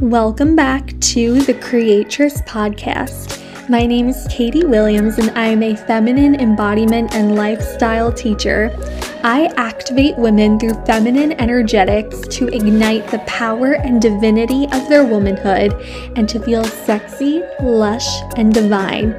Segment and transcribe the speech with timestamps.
[0.00, 3.38] Welcome back to the Creatress Podcast.
[3.68, 8.74] My name is Katie Williams, and I am a feminine embodiment and lifestyle teacher.
[9.22, 15.74] I activate women through feminine energetics to ignite the power and divinity of their womanhood
[16.16, 18.08] and to feel sexy, lush,
[18.38, 19.10] and divine.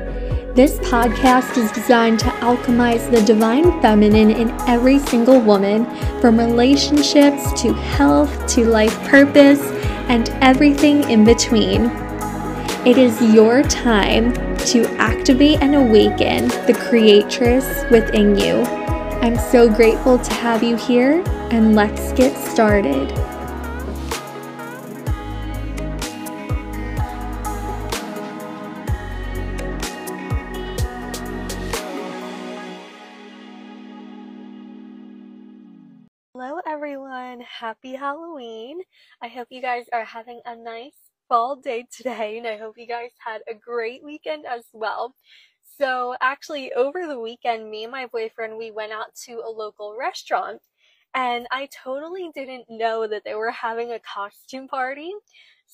[0.55, 5.86] This podcast is designed to alchemize the divine feminine in every single woman,
[6.20, 9.62] from relationships to health to life purpose
[10.10, 11.91] and everything in between.
[12.86, 14.34] It is your time
[14.66, 18.64] to activate and awaken the creatress within you.
[19.22, 23.12] I'm so grateful to have you here, and let's get started.
[38.12, 38.82] Halloween.
[39.22, 40.98] I hope you guys are having a nice
[41.30, 45.16] fall day today, and I hope you guys had a great weekend as well.
[45.78, 49.95] So, actually, over the weekend, me and my boyfriend we went out to a local
[49.98, 50.62] restaurant,
[51.16, 55.14] and I totally didn't know that they were having a costume party.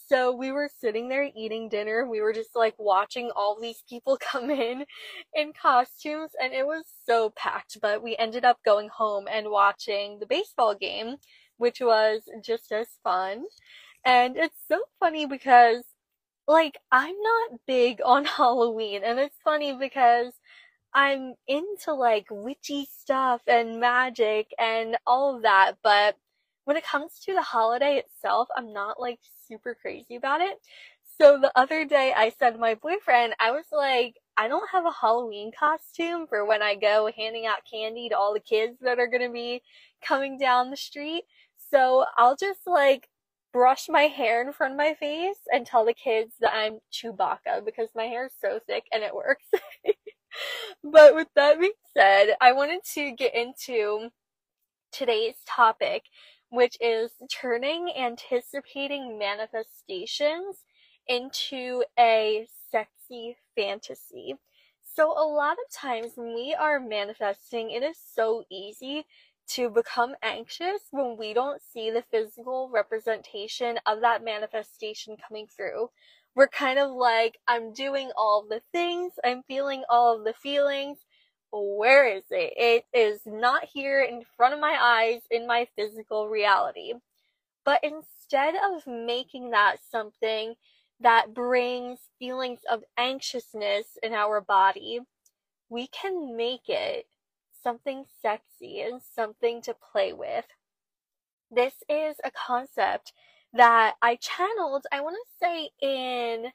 [0.10, 2.08] So we were sitting there eating dinner.
[2.08, 4.86] We were just like watching all these people come in
[5.34, 7.80] in costumes and it was so packed.
[7.82, 11.18] But we ended up going home and watching the baseball game,
[11.58, 13.46] which was just as fun.
[14.06, 15.84] And it's so funny because
[16.48, 20.34] like I'm not big on Halloween and it's funny because
[20.94, 26.16] I'm into like witchy stuff and magic and all of that, but
[26.66, 30.58] when it comes to the holiday itself, I'm not like super crazy about it.
[31.20, 34.86] So the other day I said to my boyfriend, I was like, I don't have
[34.86, 39.00] a Halloween costume for when I go handing out candy to all the kids that
[39.00, 39.64] are gonna be
[40.04, 41.24] coming down the street.
[41.70, 43.10] So I'll just like
[43.54, 47.66] brush my hair in front of my face and tell the kids that I'm Chewbacca
[47.66, 49.46] because my hair is so thick and it works.
[50.84, 54.10] but with that being said, I wanted to get into
[54.92, 56.04] today's topic,
[56.50, 60.64] which is turning anticipating manifestations
[61.08, 64.36] into a sexy fantasy.
[64.96, 69.06] So, a lot of times when we are manifesting, it is so easy
[69.50, 75.90] to become anxious when we don't see the physical representation of that manifestation coming through.
[76.36, 81.00] We're kind of like, I'm doing all the things, I'm feeling all of the feelings,
[81.52, 82.54] where is it?
[82.58, 86.94] It is not here in front of my eyes in my physical reality.
[87.64, 90.56] But instead of making that something
[91.00, 95.00] that brings feelings of anxiousness in our body,
[95.70, 97.06] we can make it
[97.68, 100.46] something sexy and something to play with.
[101.52, 103.12] This is a concept
[103.52, 106.54] that I channeled, I want to say in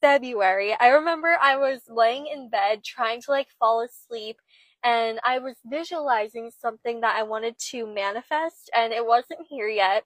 [0.00, 4.38] February, I remember I was laying in bed trying to like fall asleep
[4.82, 10.04] and I was visualizing something that I wanted to manifest and it wasn't here yet.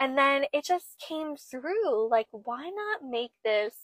[0.00, 3.74] And then it just came through like, why not make this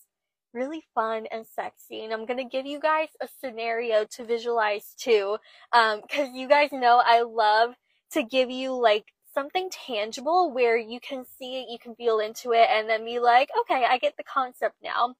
[0.52, 2.04] really fun and sexy?
[2.04, 5.38] And I'm gonna give you guys a scenario to visualize too.
[5.72, 7.74] Um, cause you guys know I love
[8.12, 12.52] to give you like something tangible where you can see it, you can feel into
[12.52, 15.14] it, and then be like, okay, I get the concept now.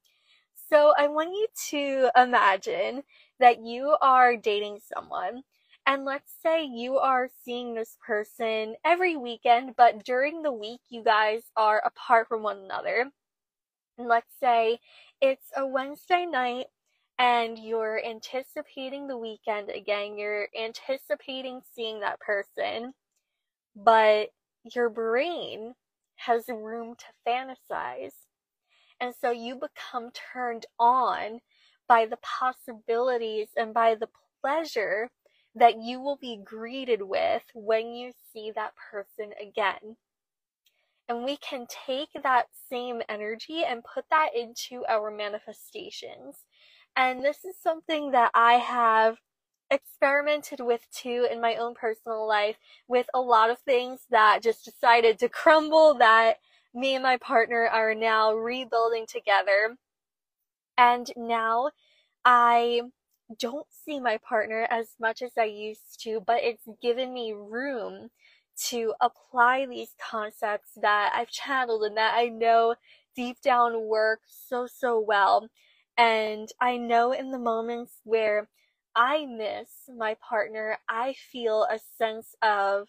[0.71, 3.03] So I want you to imagine
[3.41, 5.43] that you are dating someone
[5.87, 11.03] and let's say you are seeing this person every weekend, but during the week you
[11.03, 13.11] guys are apart from one another.
[14.07, 14.79] Let's say
[15.21, 16.67] it's a Wednesday night
[17.19, 20.17] and you're anticipating the weekend again.
[20.17, 22.95] You're anticipating seeing that person,
[23.77, 24.31] but
[24.75, 25.75] your brain
[26.17, 28.13] has room to fantasize.
[29.01, 31.41] And so you become turned on
[31.89, 34.09] by the possibilities and by the
[34.41, 35.11] pleasure
[35.55, 39.97] that you will be greeted with when you see that person again.
[41.13, 46.47] And we can take that same energy and put that into our manifestations.
[46.97, 49.19] And this is something that I have
[49.71, 52.57] experimented with too in my own personal life
[52.89, 56.39] with a lot of things that just decided to crumble that
[56.73, 59.77] me and my partner are now rebuilding together.
[60.79, 61.73] And now
[62.25, 62.81] I
[63.39, 68.09] don't see my partner as much as I used to, but it's given me room
[68.69, 72.75] to apply these concepts that I've channeled and that I know
[73.17, 75.49] deep down work so, so well.
[75.97, 78.49] And I know in the moments where
[78.95, 82.89] I miss my partner, I feel a sense of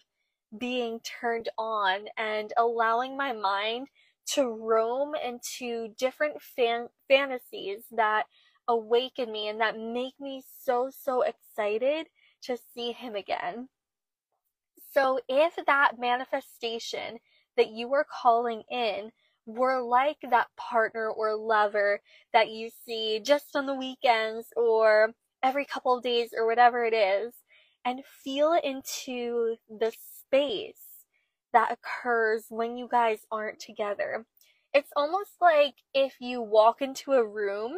[0.58, 3.88] being turned on and allowing my mind
[4.26, 8.26] to roam into different fan- fantasies that
[8.68, 12.08] awaken me and that make me so, so excited
[12.42, 13.68] to see him again.
[14.94, 17.18] So if that manifestation
[17.56, 19.10] that you were calling in
[19.44, 22.00] were like that partner or lover
[22.32, 25.12] that you see just on the weekends or
[25.42, 27.34] every couple of days or whatever it is,
[27.84, 31.04] and feel into the space
[31.52, 34.24] that occurs when you guys aren't together.
[34.72, 37.76] It's almost like if you walk into a room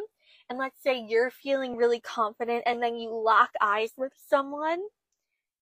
[0.49, 4.79] and let's say you're feeling really confident and then you lock eyes with someone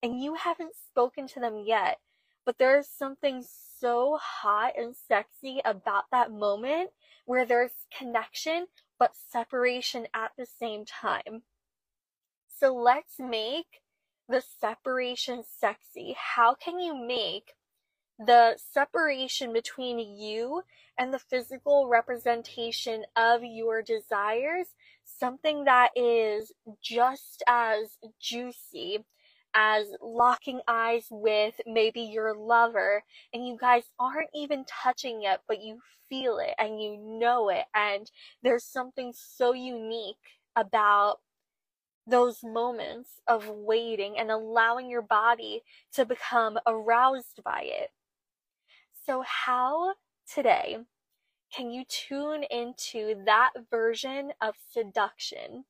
[0.01, 1.99] and you haven't spoken to them yet,
[2.45, 3.43] but there's something
[3.79, 6.91] so hot and sexy about that moment
[7.25, 8.67] where there's connection
[8.99, 11.43] but separation at the same time.
[12.59, 13.81] So let's make
[14.29, 16.15] the separation sexy.
[16.17, 17.53] How can you make
[18.17, 20.61] the separation between you
[20.97, 24.67] and the physical representation of your desires
[25.03, 26.51] something that is
[26.81, 28.99] just as juicy
[29.55, 33.03] as locking eyes with maybe your lover
[33.33, 35.79] and you guys aren't even touching it, but you
[36.09, 37.65] feel it and you know it.
[37.73, 38.11] And
[38.43, 40.17] there's something so unique
[40.55, 41.19] about
[42.07, 45.63] those moments of waiting and allowing your body
[45.93, 47.91] to become aroused by it.
[49.05, 49.95] So, how
[50.31, 50.79] today
[51.55, 55.65] can you tune into that version of seduction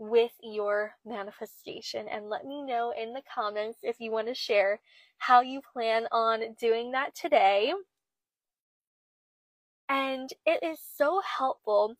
[0.00, 2.08] with your manifestation?
[2.08, 4.80] And let me know in the comments if you want to share
[5.18, 7.72] how you plan on doing that today.
[9.88, 11.96] And it is so helpful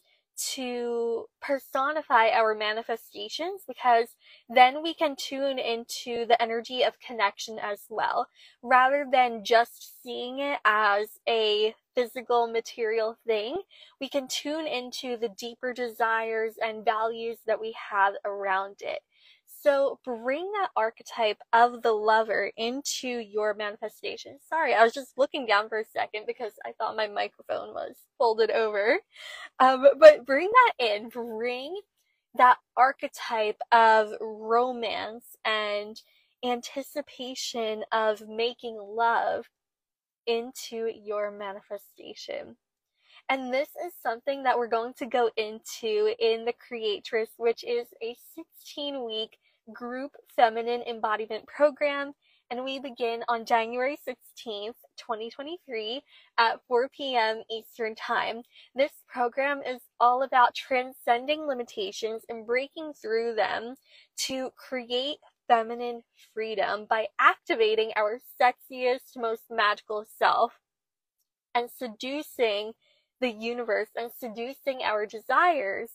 [0.54, 4.08] to personify our manifestations because
[4.48, 8.28] then we can tune into the energy of connection as well
[8.62, 13.56] rather than just seeing it as a physical material thing.
[14.00, 19.00] We can tune into the deeper desires and values that we have around it
[19.62, 24.38] so bring that archetype of the lover into your manifestation.
[24.48, 27.96] Sorry, I was just looking down for a second because I thought my microphone was
[28.18, 28.98] folded over.
[29.58, 31.08] Um, but bring that in.
[31.08, 31.78] Bring
[32.36, 36.00] that archetype of romance and
[36.44, 39.46] anticipation of making love
[40.26, 42.56] into your manifestation.
[43.28, 47.86] And this is something that we're going to go into in the Creatress, which is
[48.02, 49.38] a 16 week
[49.72, 52.12] group feminine embodiment program
[52.50, 56.02] and we begin on January 16th, 2023
[56.37, 57.43] at 4 p.m.
[57.49, 58.43] Eastern Time.
[58.75, 63.76] This program is all about transcending limitations and breaking through them
[64.26, 66.02] to create feminine
[66.34, 70.52] freedom by activating our sexiest, most magical self
[71.55, 72.73] and seducing
[73.20, 75.90] the universe and seducing our desires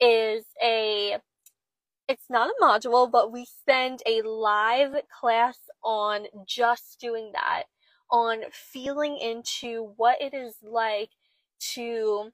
[0.00, 1.16] is a
[2.08, 7.64] it's not a module, but we spend a live class on just doing that,
[8.10, 11.10] on feeling into what it is like
[11.74, 12.30] to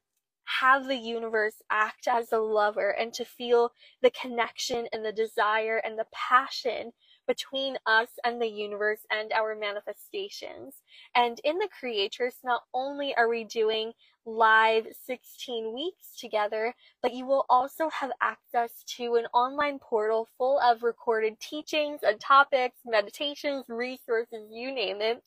[0.61, 3.73] have the universe act as a lover and to feel
[4.03, 6.93] the connection and the desire and the passion
[7.27, 10.75] between us and the universe and our manifestations.
[11.15, 13.93] And in the Creatress, not only are we doing
[14.25, 20.59] live 16 weeks together, but you will also have access to an online portal full
[20.61, 25.23] of recorded teachings and topics, meditations, resources, you name it.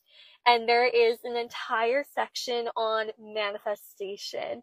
[0.47, 4.61] And there is an entire section on manifestation.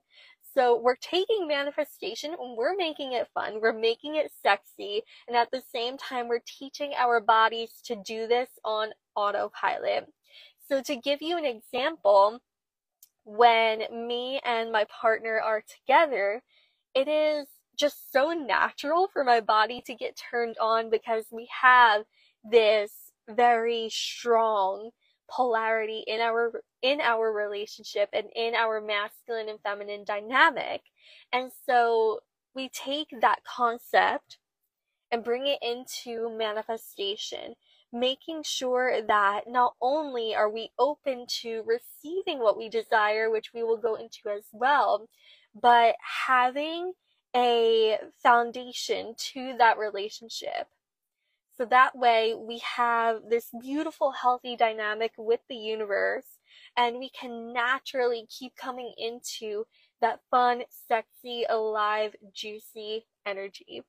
[0.55, 3.61] So we're taking manifestation and we're making it fun.
[3.61, 5.03] We're making it sexy.
[5.27, 10.13] And at the same time, we're teaching our bodies to do this on autopilot.
[10.69, 12.41] So to give you an example,
[13.25, 16.43] when me and my partner are together,
[16.95, 17.47] it is
[17.79, 22.03] just so natural for my body to get turned on because we have
[22.45, 22.93] this
[23.29, 24.91] very strong
[25.35, 30.83] polarity in our in our relationship and in our masculine and feminine dynamic.
[31.33, 32.21] And so
[32.55, 34.39] we take that concept
[35.11, 37.55] and bring it into manifestation
[37.93, 43.63] making sure that not only are we open to receiving what we desire, which we
[43.63, 45.07] will go into as well,
[45.61, 45.95] but
[46.27, 46.93] having
[47.37, 50.69] a foundation to that relationship.
[51.57, 56.39] So that way we have this beautiful, healthy dynamic with the universe
[56.77, 59.65] and we can naturally keep coming into
[60.01, 63.83] that fun, sexy, alive, juicy energy.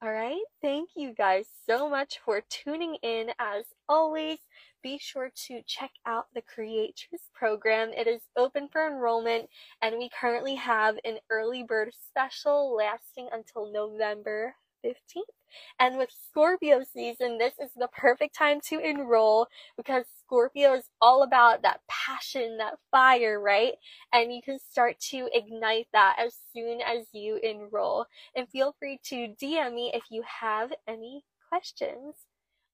[0.00, 0.40] All right.
[0.62, 3.30] Thank you guys so much for tuning in.
[3.40, 4.38] As always,
[4.80, 7.90] be sure to check out the Creatress program.
[7.90, 9.48] It is open for enrollment,
[9.82, 15.37] and we currently have an early bird special lasting until November 15th.
[15.78, 21.22] And with Scorpio season, this is the perfect time to enroll because Scorpio is all
[21.22, 23.72] about that passion, that fire, right?
[24.12, 28.06] And you can start to ignite that as soon as you enroll.
[28.34, 32.14] And feel free to DM me if you have any questions.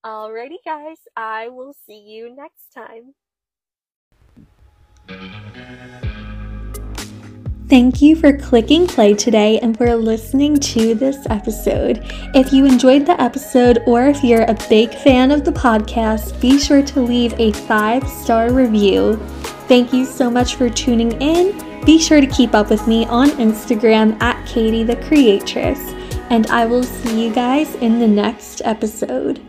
[0.05, 3.15] Alrighty, guys, I will see you next time.
[7.67, 12.01] Thank you for clicking play today and for listening to this episode.
[12.35, 16.59] If you enjoyed the episode or if you're a big fan of the podcast, be
[16.59, 19.17] sure to leave a five star review.
[19.67, 21.59] Thank you so much for tuning in.
[21.87, 25.79] Be sure to keep up with me on Instagram at Katie the Creatress,
[26.29, 29.41] and I will see you guys in the next episode.